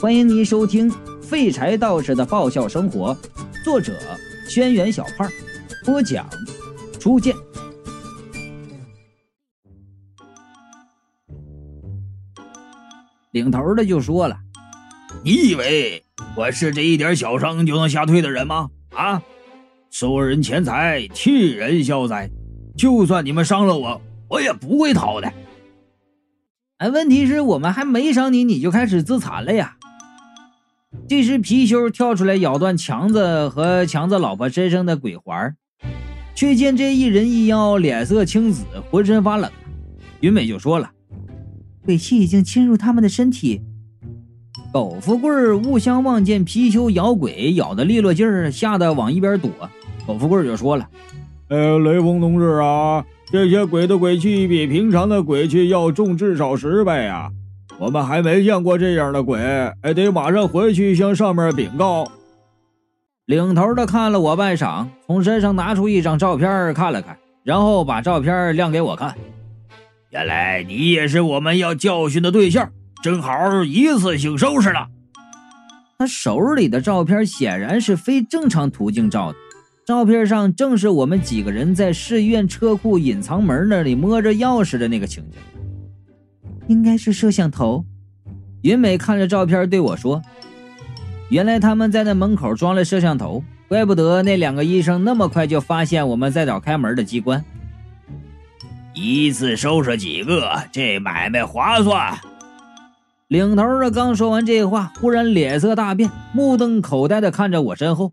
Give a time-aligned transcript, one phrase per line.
[0.00, 0.90] 欢迎您收听
[1.20, 3.14] 《废柴道士的爆笑生活》，
[3.62, 3.92] 作者：
[4.48, 5.30] 轩辕小胖，
[5.84, 6.26] 播讲：
[6.98, 7.36] 初见。
[13.32, 14.38] 领头的就说了
[15.22, 16.02] ：“你以为
[16.34, 18.70] 我是这一点小伤就能吓退的人吗？
[18.94, 19.22] 啊，
[19.90, 22.30] 收人钱财，替人消灾，
[22.74, 25.30] 就算你们伤了我，我也不会逃的。
[26.78, 29.76] 哎，问题是我们还没伤你，你就开始自残了呀？”
[31.08, 35.54] 这时，貔貅跳出来咬断强子和强子老婆身上的鬼环，
[36.34, 39.50] 却见这一人一妖脸色青紫，浑身发冷。
[40.20, 40.90] 云美就说了
[41.84, 43.62] ：“鬼气已经侵入他们的身体。”
[44.72, 49.50] 狗富贵、雾相望见貔貅咬鬼咬的利落劲儿，吓得往一边躲。
[50.06, 50.88] 狗富贵就说了
[51.50, 57.30] ：“呃，雷锋同志啊，这些鬼的鬼气比平常的鬼气要重至少十倍啊！”
[57.78, 59.38] 我们还没见过这样的鬼，
[59.82, 62.06] 还得马上回去向上面禀告。
[63.26, 69.14] 领头的看了我半晌，从身上拿出一张照片看了看，然后把照片亮给我看。
[70.10, 72.70] 原来你也是我们要教训的对象，
[73.02, 74.88] 正好一次性收拾了。
[75.96, 79.38] 他手里的照片显然是非正常途径照的，
[79.86, 85.38] 照片上正是我们几个人在市医院车库隐藏门那里摸着钥匙的那个情景。
[86.70, 87.84] 应该是摄像头。
[88.62, 90.22] 云美看着照片对我说
[91.28, 97.44] ：“原来他们在那门口装了摄像头，怪不得那两个医生那么快就发现我们在找开门的机关。
[98.94, 102.16] 一次收拾几个，这买卖划算。”
[103.26, 108.12] 领头的刚说完这话，忽然脸色大变，目瞪口呆的看着我身后。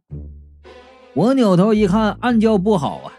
[1.14, 3.14] 我扭头一看，暗叫不好啊！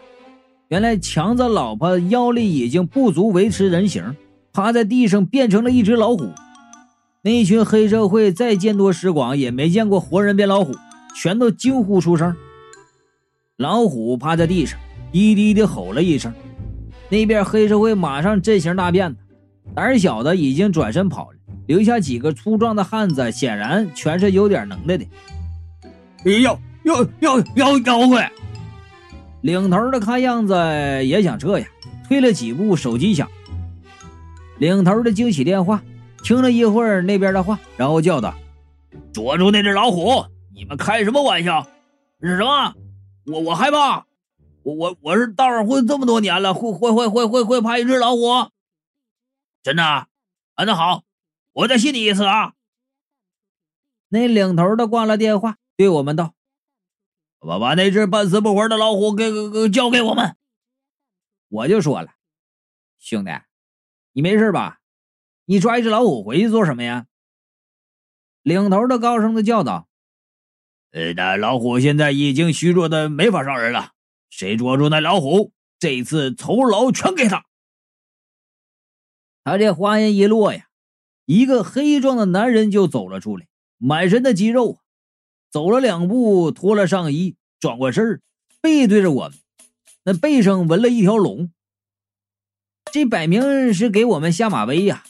[0.67, 4.03] 原来强子老婆腰力已经不足维持人形。
[4.51, 6.29] 趴在地上变成了一只老虎，
[7.21, 10.73] 那群黑社会再见多识广，也没见过活人变老虎，
[11.15, 12.35] 全都惊呼出声。
[13.57, 14.79] 老虎趴在地上，
[15.11, 16.33] 低低的吼了一声。
[17.09, 19.15] 那边黑社会马上阵型大变，
[19.75, 21.37] 胆小的已经转身跑了，
[21.67, 25.05] 留下几个粗壮的汉子，显然全是有点能耐的。
[26.41, 28.31] 妖妖妖妖妖怪！
[29.41, 30.53] 领头的看样子
[31.05, 31.65] 也想撤呀，
[32.07, 33.27] 退了几步，手机响。
[34.59, 35.81] 领头的惊喜电话，
[36.21, 38.35] 听了一会儿那边的话，然后叫道
[39.13, 40.25] ：“捉住那只老虎！
[40.53, 41.65] 你们开什么玩笑？
[42.21, 42.75] 是什么？
[43.25, 44.05] 我我害怕！
[44.63, 48.49] 我我我是道上混这么多年了，会会会会会会怕一只老虎？
[49.63, 49.83] 真的？
[49.83, 50.09] 啊，
[50.65, 51.03] 那好，
[51.53, 52.53] 我再信你一次啊！”
[54.09, 56.33] 那领头的挂了电话，对我们道
[57.39, 60.35] ：“把把那只半死不活的老虎给给给交给我们。”
[61.47, 62.09] 我就说了，
[62.99, 63.31] 兄弟。
[64.19, 64.81] 你没事吧？
[65.45, 67.05] 你抓一只老虎回去做什么呀？
[68.41, 69.87] 领头的高声的叫道
[70.91, 73.93] ：“呃，那老虎现在已经虚弱的没法伤人了。
[74.29, 77.45] 谁捉住那老虎，这次酬劳全给他。”
[79.45, 80.67] 他这话音一落呀，
[81.23, 83.47] 一个黑壮的男人就走了出来，
[83.77, 84.81] 满身的肌肉，
[85.49, 88.21] 走了两步，脱了上衣，转过身
[88.59, 89.39] 背对着我们，
[90.03, 91.53] 那背上纹了一条龙。
[92.91, 95.03] 这摆明是给我们下马威呀！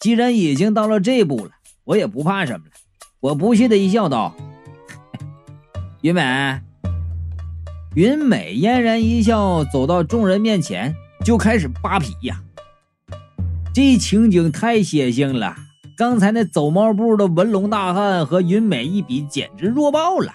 [0.00, 1.50] 既然已经到了这步了，
[1.84, 2.72] 我也不怕什么了。
[3.20, 4.34] 我不屑的一笑，道
[6.02, 6.60] ：“云美。”
[7.94, 10.94] 云美嫣然一笑，走到众人面前，
[11.24, 12.42] 就开始扒皮呀。
[13.72, 15.56] 这情景太血腥了！
[15.96, 20.32] 刚才那走猫步的文龙大汉和云美一比，简直弱爆了。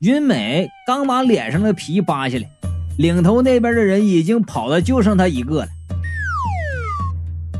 [0.00, 2.57] 云美刚把脸上的皮扒下来。
[2.98, 5.68] 领头那边的人已经跑的就剩他一个了。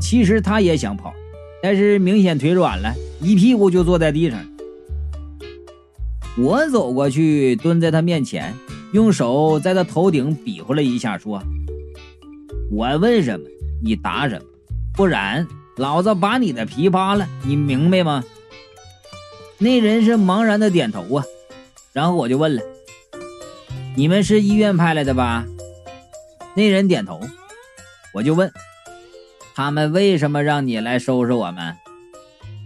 [0.01, 1.13] 其实他也想跑，
[1.63, 4.37] 但是明显腿软了，一屁股就坐在地上。
[6.37, 8.53] 我走过去，蹲在他面前，
[8.91, 11.41] 用手在他头顶比划了一下，说
[12.69, 13.45] ：“我问什么，
[13.81, 14.45] 你答什么，
[14.93, 18.23] 不然老子把你的皮扒了，你明白吗？”
[19.57, 21.23] 那人是茫然的点头啊，
[21.93, 22.61] 然后我就问了。
[23.99, 25.45] 你们是医院派来的吧？
[26.55, 27.19] 那人点头，
[28.13, 28.49] 我就问
[29.53, 31.75] 他们为什么让你来收拾我们？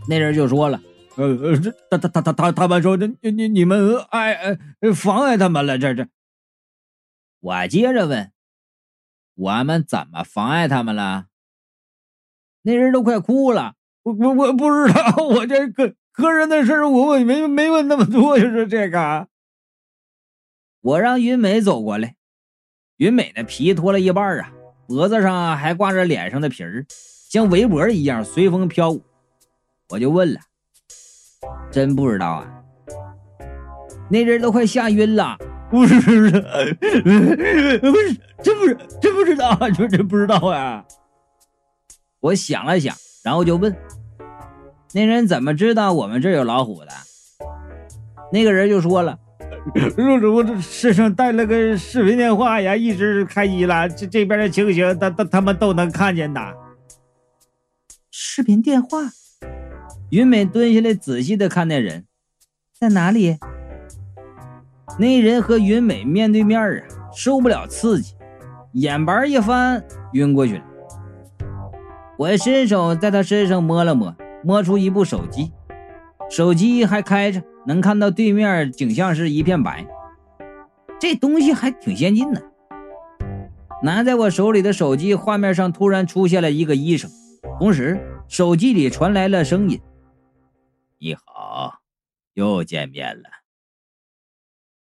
[0.07, 0.79] 那人就说了
[1.17, 4.35] ：“呃呃，这他他他他他他们说这你你你们碍
[4.81, 6.07] 呃妨碍他们了，这这。”
[7.41, 8.31] 我接着问
[9.33, 11.25] ：“我们怎么妨碍他们了？”
[12.61, 19.27] 那人都快哭了，我我我不知道，我这个个人的事我我没没问那么多，就是这个。
[20.83, 22.15] 我让云美走过来，
[22.97, 24.51] 云美的皮脱了一半啊，
[24.85, 26.85] 脖子上还挂着脸上的皮儿，
[27.29, 29.01] 像围脖一样随风飘舞。
[29.91, 30.41] 我就问了
[31.71, 32.63] ：“真不知道啊。
[34.09, 35.37] 那人都快吓晕了。
[35.71, 36.19] 不是，不是，
[37.79, 38.13] 不是，
[38.43, 40.83] 真不是，真不知道，就真不知道啊！
[42.19, 42.93] 我想了想，
[43.23, 43.73] 然后就问
[44.93, 46.91] ：“那人怎么知道我们这有老虎的？”
[48.33, 49.17] 那个人就说了
[50.33, 56.41] ：“我这身上带了个视频电话呀，一直开机了，这这边的情形，他他他们都能看见的。”
[58.11, 59.11] 视频电话。
[60.09, 62.05] 云美蹲下来仔细的看那人，
[62.79, 63.37] 在哪里？
[64.99, 66.83] 那人和云美面对面啊，
[67.15, 68.13] 受不了刺激，
[68.73, 70.63] 眼白一翻，晕过去了。
[72.19, 75.51] 我伸手在他身上摸了摸，摸出一部手机，
[76.35, 79.85] 手机还开着，能看到对面景象是一片白。
[80.99, 82.51] 这东西还挺先进的。
[83.83, 87.11] 拿在我手里的手机画面上突然出现了一个医生，
[87.59, 89.79] 同时手机里传来了声音
[90.97, 91.81] ：“你好，
[92.33, 93.29] 又见面了。”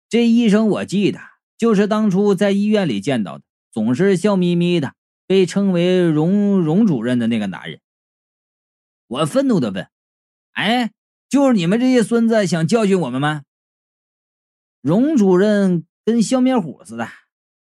[0.08, 1.20] 这医生我记得，
[1.58, 4.94] 就是当初在医院里见到的，总是笑眯眯的，
[5.26, 7.80] 被称为荣荣主任的那个男人。
[9.08, 9.86] 我愤怒的问
[10.54, 10.90] ：“哎，
[11.34, 13.42] 就是你们这些孙子想教训我们吗？”
[14.80, 17.08] 荣主任跟笑面虎似的，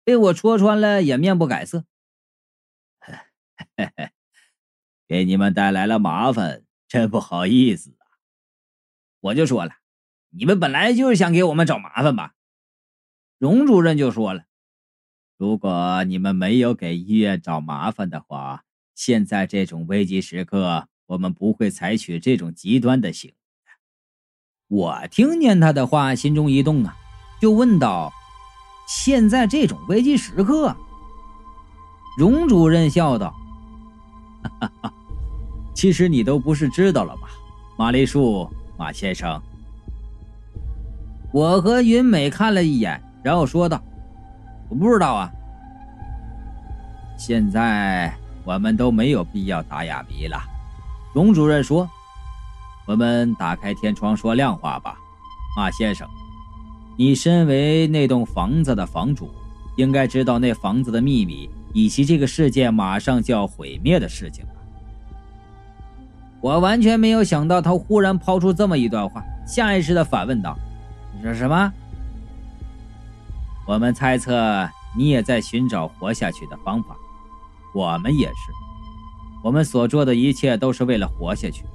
[0.05, 1.83] 被我戳穿了也面不改色。
[5.05, 8.07] 给你们带来了麻烦，真不好意思啊！
[9.19, 9.73] 我就说了，
[10.29, 12.35] 你们本来就是想给我们找麻烦吧。
[13.37, 14.45] 荣主任就说了
[15.37, 18.63] ：“如果你们没有给医院找麻烦的话，
[18.95, 23.33] 现在这种危急时刻，我们不会采取这种极端的行。”
[24.69, 26.95] 我听见他的话，心中一动啊，
[27.39, 28.11] 就问道
[28.87, 30.75] ：“现在这种危机时刻？”
[32.19, 33.33] 荣主任笑道
[34.59, 34.93] ：“哈哈，
[35.73, 37.29] 其实你都不是知道了吧，
[37.77, 39.41] 马丽树，马先生。”
[41.31, 43.01] 我和云美看了一眼。
[43.23, 43.81] 然后说道
[44.69, 45.29] ：“我不知道啊。
[47.17, 48.13] 现在
[48.45, 50.39] 我们都没有必要打哑谜了。”
[51.13, 51.89] 荣主任说
[52.87, 54.97] ：“我们打开天窗说亮话吧，
[55.57, 56.07] 马先生，
[56.95, 59.29] 你身为那栋房子的房主，
[59.75, 64.51] 应该知道那房子的秘密以及这个世界马上就要毁灭的事情吧？”
[66.39, 70.57] 我完全没有想到他忽然抛出这么一段话，下意识的反问道
[71.13, 71.73] ：“你说什么？”
[73.67, 76.95] 我们猜测你也在寻找活下去的方法，
[77.73, 78.33] 我们也是。
[79.43, 81.65] 我们所做的一切都是为了活下去。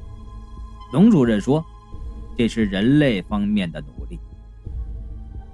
[0.92, 1.64] 龙主任说
[2.36, 4.18] ：“这是人类方面的努力。”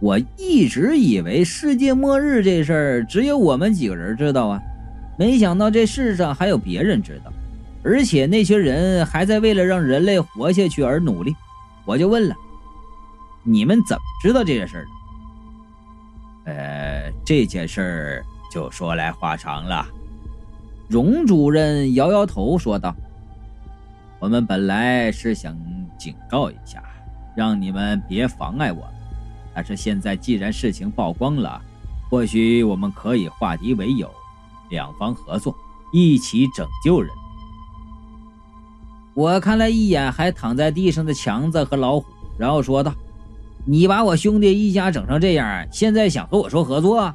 [0.00, 4.60] 我一直以为世界末日这事儿只有我们几个人知道啊，
[5.18, 7.32] 没想到这世上还有别人知道，
[7.82, 11.34] 而且那些人还在为了让人类活下去而努力。
[11.84, 12.36] 我就问了
[13.42, 14.74] ：“你们怎么知道这件事
[16.44, 19.86] 的？”呃，这件事儿就说来话长了。
[20.88, 22.94] 荣主任摇摇头说道
[24.18, 25.56] ：“我们本来是想
[25.96, 26.82] 警告一下，
[27.36, 28.94] 让你们别妨碍我们。
[29.54, 31.60] 但是现在既然事情曝光了，
[32.10, 34.10] 或许我们可以化敌为友，
[34.70, 35.54] 两方合作，
[35.92, 37.10] 一起拯救人。”
[39.14, 42.06] 我看了一眼还躺在地上的强子和老虎，
[42.38, 42.92] 然后说道。
[43.70, 47.00] 你把我兄弟一家整成这样，现在想和我说合作？
[47.00, 47.14] 啊，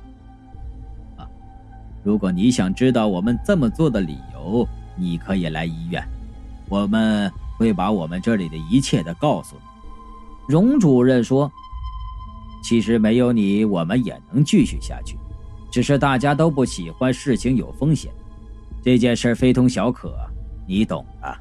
[2.03, 6.05] 如果你想知道我们这么做的理由，你可以来医院，
[6.73, 9.61] 我们会把我们这里的一切的告诉你。
[10.47, 11.51] 荣主任说
[12.65, 15.15] ：“其实没有你，我们也能继续下去，
[15.69, 18.11] 只是大家都不喜欢事情有风险。
[18.81, 20.15] 这件事非同小可，
[20.65, 21.37] 你懂的。”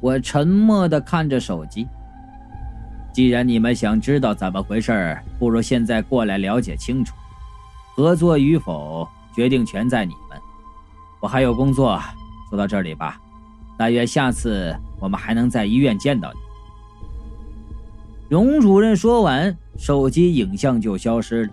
[0.00, 1.84] 我沉默的看着手机。
[3.12, 7.12] 既然你们想知道怎么回事，不如现在过来了解清楚。
[7.96, 10.40] 合作与否，决定权在你们。
[11.18, 12.00] 我还有工作，
[12.48, 13.20] 说到这里吧。
[13.78, 16.38] 但愿下次我们还能在医院见到你。
[18.28, 21.52] 荣主任说完，手机影像就消失了。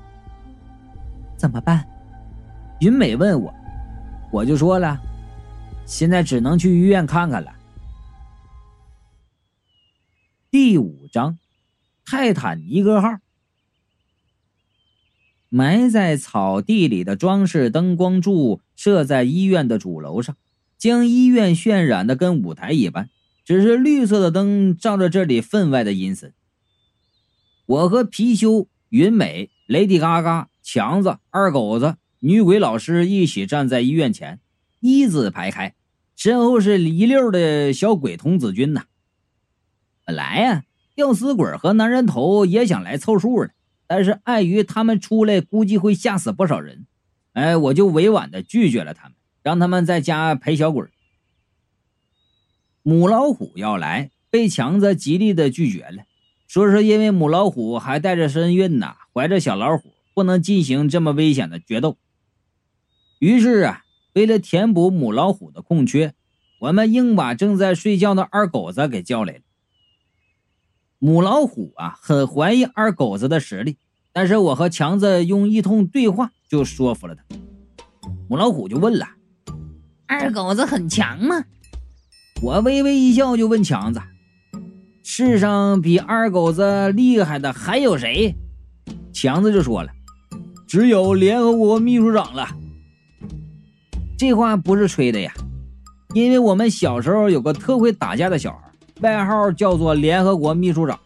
[1.38, 1.88] 怎么办？
[2.80, 3.54] 云美问我，
[4.32, 5.00] 我就说了，
[5.86, 7.54] 现在只能去医院看看了。
[10.50, 11.38] 第五章。
[12.04, 13.20] 泰坦尼克号
[15.48, 20.36] 埋在草地里的装饰灯光柱设在医院的主楼上，
[20.82, 23.12] 将医院渲染的跟舞台一般。
[23.44, 26.34] 只是绿色的灯照着这里分外的阴森。
[27.66, 34.40] 我和貔貅、云美、雷迪嘎嘎、强子、二狗子、女鬼老师一起站在医院前，
[34.80, 35.76] 一字排开，
[36.16, 38.86] 身后是一溜的小鬼童子军呐。
[40.06, 40.64] 本来呀，
[40.96, 43.52] 吊死鬼和男人头也想来凑数的，
[43.88, 46.86] 但是碍于他们出来估计会吓死不少人，
[47.34, 50.86] 哎，我就委婉的拒绝了他们，让他们在家陪小鬼。
[52.84, 56.04] 母老虎要来，被强子极力的拒绝了，
[56.48, 61.98] 说是因为母老虎还带着身孕呐，怀着小老虎，不能进行这么危险的决斗。
[63.20, 63.84] 于是啊，
[64.14, 66.16] 为了填补母老虎的空缺，
[66.60, 69.42] 我们硬把正在睡觉的二狗子给叫来了。
[70.98, 73.78] 母老虎啊，很怀疑二狗子的实力，
[74.12, 77.24] 但是我和强子用一通对话就说服了他。
[78.28, 79.08] 母老虎就问了
[80.12, 81.46] ：“二狗子很强吗？”
[82.44, 84.02] 我微微一笑，就问强子
[85.04, 88.36] ：“世上比二狗子厉害的还有谁？”
[89.14, 89.90] 强子就说了
[90.68, 92.46] ：“只有联合国秘书长了。”
[94.20, 95.32] 这话不是吹的呀，
[96.14, 101.00] 因为我们小时候有个特会打架的小孩，外号叫做联合国秘书长。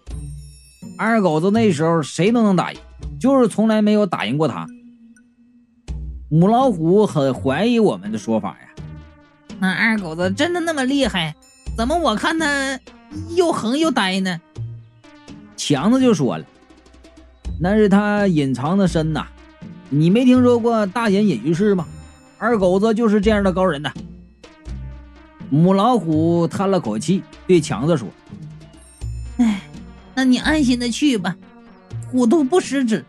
[0.97, 2.79] 二狗子那时候谁都能打赢，
[3.19, 4.65] 就是从来没有打赢过他。
[6.27, 8.64] 母老虎很怀疑我们的说法呀。
[9.59, 11.35] 那二狗子真的那么厉害？
[11.77, 12.79] 怎么我看他
[13.35, 14.39] 又横又呆呢？
[15.57, 16.45] 强子就说了
[17.59, 19.25] ：“那是他隐藏的深呐，
[19.89, 21.85] 你没听说过大隐隐于市吗？
[22.38, 23.91] 二狗子就是这样的高人呐。”
[25.50, 28.07] 母老虎叹了口气，对强子说
[29.38, 29.62] ：“哎，
[30.13, 31.35] 那你安心的去吧，
[32.12, 33.03] 虎毒不食子，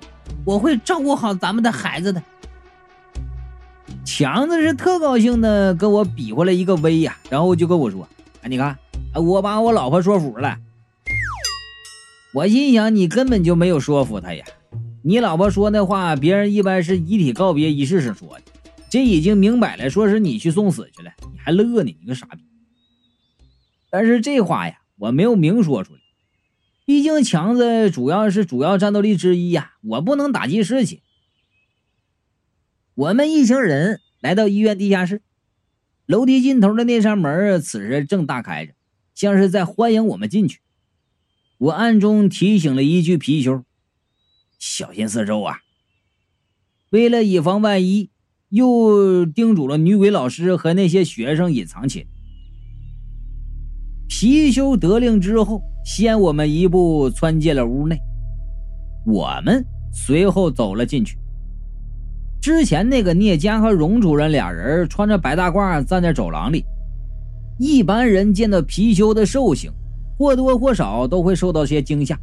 [0.44, 2.22] 我会照顾好咱们的孩子的。”
[4.18, 8.08] 强子是特高兴的，跟我比划了一个威呀，然后就跟我说
[8.40, 8.78] ：“哎，你看，
[9.12, 10.56] 我把我老婆说服了。”
[12.32, 14.42] 我心想，你根本就没有说服他呀！
[15.04, 18.44] 你老婆说那话，别人一般是遗体告别仪式上说的，
[18.88, 22.42] 这已经明摆了，说是你去送死去了，你还乐呢，你个傻逼！
[23.90, 26.00] 但是这话呀，我没有明说出来，
[26.86, 31.02] 毕竟强子主要是主要战斗力之一呀，我不能打击士气。
[32.94, 34.00] 我们一行人。
[34.26, 35.22] 来到医院地下室，
[36.04, 38.72] 楼梯尽头的那扇门此时正大开着，
[39.14, 40.58] 像是在欢迎我们进去。
[41.58, 43.62] 我暗中提醒了一句貔貅
[44.58, 45.60] ：“小心四周啊！”
[46.90, 48.10] 为了以防万一，
[48.48, 52.06] 又叮嘱了女鬼老师和那些学生隐藏起来。
[54.08, 57.96] 貔貅得令之后，先我们一步窜进了屋内，
[59.06, 61.16] 我们随后走了进去。
[62.46, 66.64] 之前那个聂家和荣主任俩人穿着白大褂站在走廊里，
[67.58, 69.68] 一般人见到貔貅的兽形，
[70.16, 72.16] 或多或少都会受到些惊吓。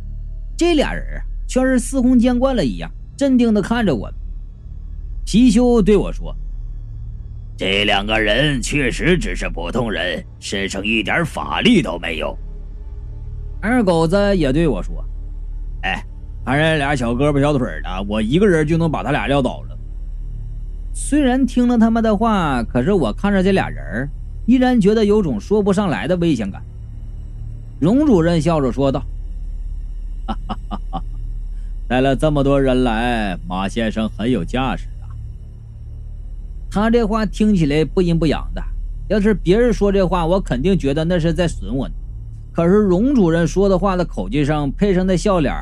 [0.56, 4.13] 这俩人啊，却是司空见惯了一样，镇定地看着我们。
[5.25, 6.34] 貔貅对我说
[7.60, 12.34] ：“这两个人确实只是普通人，身上一点法力都没有。”
[13.60, 15.03] 二狗子也对我说
[15.84, 16.01] ：“哎，
[16.46, 19.72] 看人俩小胳膊小腿的，我一个人就能把他俩撂倒了。”
[20.94, 24.08] 虽然听了他们的话，可是我看着这俩人
[24.46, 26.62] 依然觉得有种说不上来的危险感。
[27.80, 29.04] 荣主任笑着说道
[30.26, 31.04] ：“哈哈哈哈
[31.88, 35.10] 带了这么多人来，马先生很有架势啊。”
[36.72, 38.64] 他这话听起来不阴不阳的，
[39.10, 41.94] 要是别人说这话，我肯定觉得那是在损我呢。
[42.54, 45.54] 可是荣主任说的话的口气上配上那笑脸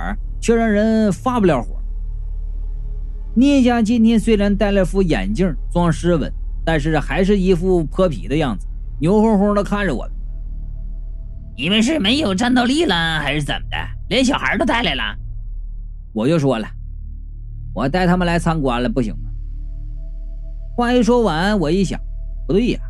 [0.42, 1.81] 却让人发不了火。
[3.34, 6.32] 聂家今天虽然戴了副眼镜装斯文，
[6.66, 8.68] 但是还是一副泼皮的样子，
[9.00, 10.12] 牛哄哄的看着我们。
[11.56, 13.78] 你们是没有战斗力了，还是怎么的？
[14.10, 15.04] 连小孩都带来了？
[16.12, 16.68] 我就说了，
[17.74, 19.30] 我带他们来参观了，不行吗？
[20.76, 21.98] 话一说完，我一想，
[22.46, 22.82] 不对呀，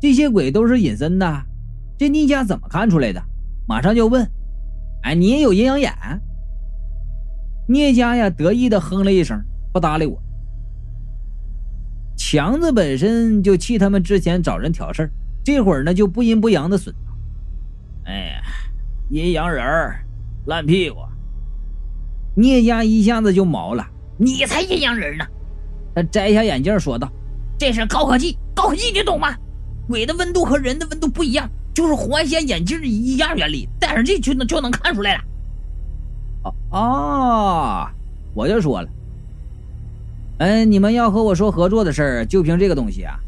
[0.00, 1.42] 这些鬼都是隐身的，
[1.98, 3.20] 这聂家怎么看出来的？
[3.66, 4.24] 马上就问
[5.02, 5.92] ：“哎，你也有阴阳眼？”
[7.70, 9.40] 聂家呀，得意的哼了一声，
[9.72, 10.20] 不搭理我。
[12.16, 15.10] 强子本身就气他们之前找人挑事儿，
[15.44, 17.12] 这会儿呢就不阴不阳的损道
[18.06, 18.42] ：“哎呀，
[19.08, 20.04] 阴阳人儿，
[20.46, 20.96] 烂屁股！”
[22.34, 23.86] 聂家一下子就毛了
[24.18, 25.24] ：“你才阴阳人呢！”
[25.94, 27.08] 他摘下眼镜说道
[27.56, 29.32] ：“这是高科技，高科技你懂吗？
[29.86, 35.22] 鬼的温度和人的温度不一样，就是红外线眼镜一样原理，戴上这就能就能看出来了。”
[36.42, 37.86] 哦哦，
[38.34, 38.88] 我就说了，
[40.38, 43.20] 哎，你们要和我说合作的事儿，就凭这个东西啊？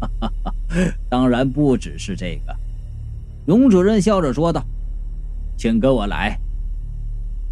[0.00, 0.54] 哈哈哈，
[1.08, 2.54] 当然不只是这个。
[3.46, 4.64] 荣主任笑着说道
[5.58, 6.38] ：“请跟我来。”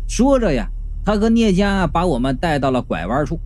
[0.09, 0.69] 说着呀，
[1.05, 3.39] 他和聂家把我们带到了拐弯处。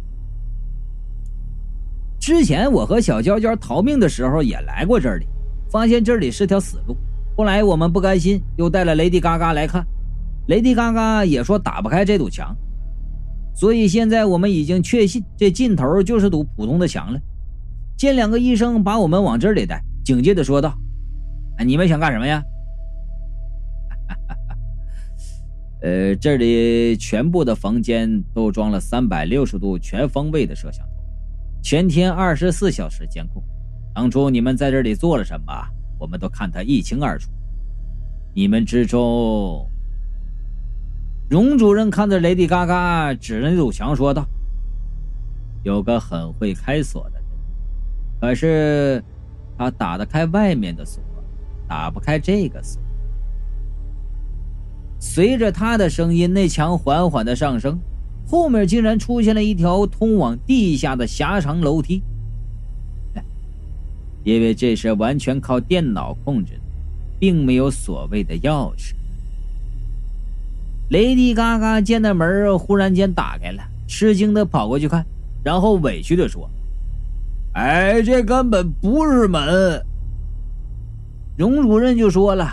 [2.21, 5.27] 之前我和小娇娇逃命的时候也来过这里，
[5.71, 6.97] 发现这里是条死路，
[7.37, 9.87] 后来我们不甘心，又带了雷迪嘎嘎来看，
[10.47, 12.57] 雷迪嘎嘎也说打不开这堵墙，
[13.55, 17.21] 所以现在我们已经确信这尽头就是堵普通的墙了。
[17.97, 20.77] 见两个医生把我们往这里带，警戒的说道
[21.65, 22.43] ：“你们想干什么呀？”
[25.81, 30.93] 呃，这里全部的房间都装了三百六十度全方位的摄像头，
[31.63, 33.43] 全天二十四小时监控。
[33.95, 35.53] 当初你们在这里做了什么，
[35.99, 37.31] 我们都看得一清二楚。
[38.35, 39.71] 你们之中，
[41.35, 44.25] 荣主任看着雷迪嘎嘎，指着那堵墙说道
[45.67, 47.25] ：“有个很会开锁的人，
[48.21, 49.03] 可是
[49.59, 51.03] 他打得开外面的锁，
[51.67, 52.81] 打不开这个锁。”
[55.01, 57.81] 随着他的声音，那墙缓缓的上升，
[58.25, 62.01] 后面竟然出现了一条通往地下的狭长楼梯。
[64.23, 66.61] 因为这是完全靠电脑控制的，
[67.19, 68.95] 并没有所谓的钥匙。
[70.95, 75.05] 雷迪嘎嘎见那门忽然间打开了，吃惊的跑过去看，
[75.43, 76.49] 然后委屈的说
[77.55, 79.85] ：“哎，这根本不是门。”
[81.37, 82.49] 荣主任就说了：“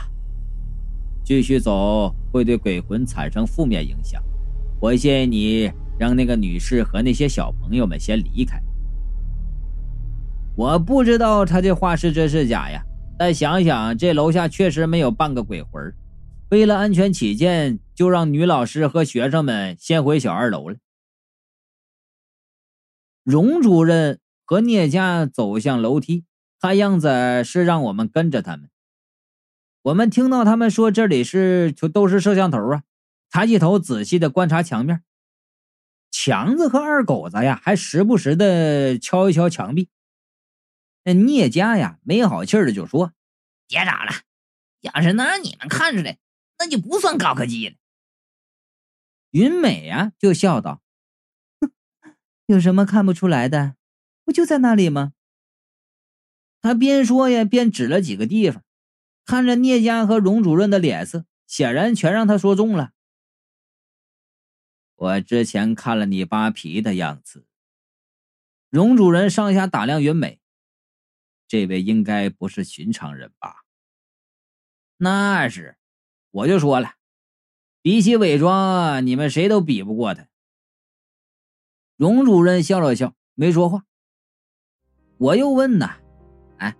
[1.24, 4.20] 继续走。”会对鬼魂产生负面影响，
[4.80, 8.60] 我建议你让那个女士和那些小朋友们先离开。
[10.56, 12.84] 我不知道他这话是真是假呀，
[13.20, 15.94] 但想想这楼下确实没有半个鬼魂，
[16.50, 20.78] 为了安全起见，就让女老师和学生们先回小二楼了。
[23.24, 26.26] 荣主任和聂家走向楼梯，
[26.60, 28.72] 看样子是让我们跟着他们。
[29.84, 32.82] 我们听到他们说这里是就都是摄像头啊，
[33.30, 35.04] 抬起头仔细的观察墙面。
[36.10, 39.90] 强子和二狗子呀，还时不时的敲一敲墙壁。
[41.04, 43.14] 那聂家呀，没好气的就说
[43.70, 44.12] ：“别找了，
[44.80, 46.18] 要是能让你们看出来，
[46.58, 47.76] 那就不算高科技了。”
[49.32, 50.82] 云美呀，就笑道
[52.48, 53.76] ：“有什么看不出来的？
[54.24, 55.14] 不就在那里吗？”
[56.62, 58.64] 他边说呀，边指了几个地方。
[59.24, 62.92] 看着聂家和荣主任的脸色，显然全让他说中了。
[64.96, 67.46] 我之前看了你扒皮的样子，
[68.70, 70.42] 荣主任上下打量云美，
[71.48, 73.64] 这位应该不是寻常人吧？
[74.98, 75.78] 那是，
[76.32, 76.96] 我就说了，
[77.84, 80.28] 比起伪装，你们谁都比不过他。
[81.98, 83.84] 荣主任笑了笑，没说话。
[85.18, 85.96] 我又问呐，
[86.58, 86.76] 哎，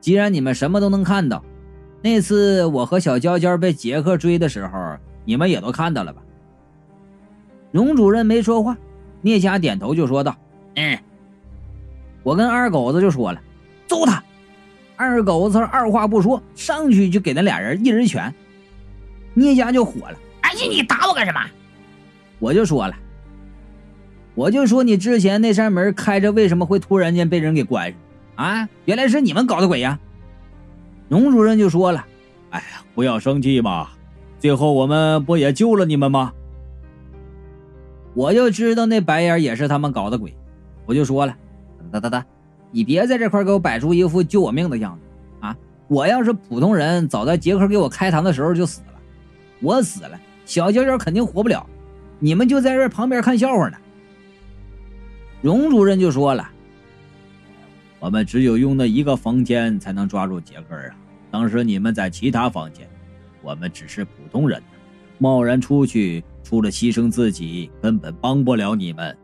[0.00, 1.44] 既然你们什么都能看到。
[2.02, 6.22] 那次我和小娇娇被杰克追的时候，你们也都看到了吧？
[7.70, 8.76] 荣主任没说话，
[9.20, 10.36] 聂家点头就说道
[10.76, 10.98] ：“嗯。”
[12.24, 13.42] 我跟二狗子就说了
[13.86, 14.22] ：“揍他！”
[14.96, 18.34] 二狗子二话不说，上去就给那俩人一人一拳。
[19.34, 21.40] 聂家就火了：“哎呀，你打我干什么？”
[22.38, 22.94] 我就说了
[24.34, 28.46] ：“我就说你之前那扇门开着，为什么会突然间被人给关上？
[28.46, 29.98] 啊，原来是你们搞的鬼呀！”
[31.08, 32.04] 农主任就说了
[32.50, 33.88] ：“哎呀，不要生气嘛，
[34.38, 36.32] 最后我们不也救了你们吗？”
[38.14, 40.36] 我就知道那白眼也是他们搞的鬼，
[40.84, 41.34] 我就说了
[41.90, 42.26] ：“哒哒哒，
[42.70, 45.56] 你别在这块给我摆出一副救我命的样子啊！
[45.88, 48.91] 我要是普通人，早在杰克给我开膛的时候就死了。
[49.62, 51.64] 我死了，小娇娇肯定活不了，
[52.18, 53.78] 你们就在这旁边看笑话呢。”
[55.40, 56.48] 荣主任就说了
[57.98, 60.94] ：“我们只有用那一个房间才能抓住杰克啊！”
[61.32, 62.86] 当时你们在其他房间，
[63.40, 64.62] 我们只是普通人，
[65.18, 69.16] 贸然出去，除了牺牲自己，根本帮不了你们。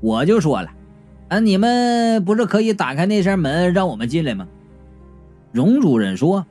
[0.00, 0.70] 我就说了，
[1.28, 4.46] 啊，你们不是可以打开那扇门让我们进来吗？
[5.50, 6.46] 荣主任说，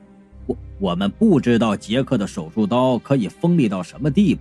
[0.46, 4.40] 我我们不知道杰克的手术刀可以锋利到什么地步，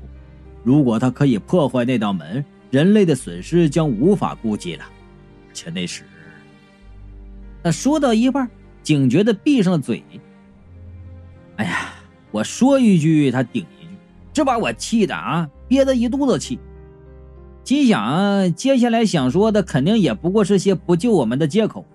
[0.64, 4.84] 如果他可以破坏那道门，人类的损失将无法估计了。
[5.54, 6.04] 且那时，
[7.64, 8.50] 他说到一半。
[8.84, 10.04] 警觉的闭上了嘴。
[11.58, 11.94] 哎呀，
[12.32, 13.90] 我说一句他顶一句，
[14.34, 16.58] 这把我气的啊，憋得一肚子气。
[17.64, 21.86] 心想接下来想说的肯定也不过是些不救我们的借口。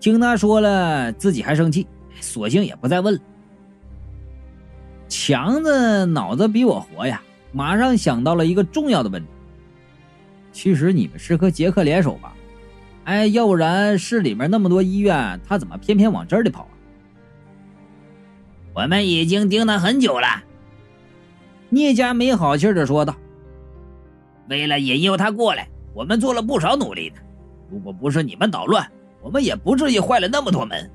[0.00, 1.86] 听他说了，自己还生气，
[2.20, 3.20] 索性也不再问了。
[5.08, 9.28] 强子脑子比我活呀，马上想到了一个重要的问题。
[10.52, 12.34] 其实你们是和杰克联手吧？
[13.04, 16.74] 哎，要不然市里面那么多医院，他怎么偏偏往这里跑啊？
[18.74, 20.26] 我们已经盯他很久了。
[21.70, 23.16] 聂家没好气的说道
[24.48, 27.16] ：“为了引诱他过来，我们做了不少努力的。
[27.70, 28.86] 如果不是你们捣乱，
[29.22, 30.90] 我们也不至于坏了那么多门。”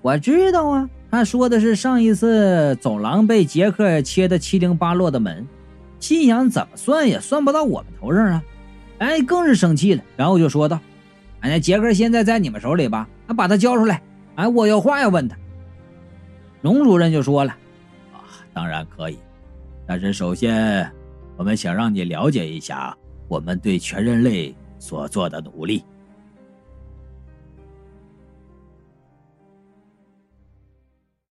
[0.00, 5.46] 我知道啊，他说的是上一次走廊被杰克切得七零八落的门，
[5.98, 8.42] 心想怎么算也算不到我们头上啊！
[8.98, 10.78] 哎，更是生气了，然后就说道
[11.40, 13.08] ：“哎，那杰克现在在你们手里吧？
[13.26, 14.02] 那，把他交出来！
[14.36, 15.36] 哎，我有话要问他。”
[16.62, 17.50] 龙主任就说了
[18.14, 19.18] ：“啊，当然可以，
[19.86, 20.90] 但是首先，
[21.36, 25.84] 我们想让你了解一下我们对全人类所做的努力。”